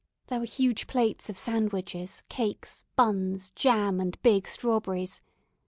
[0.29, 5.21] There were huge plates of sandwiches, cakes, buns, jam, and big strawberries.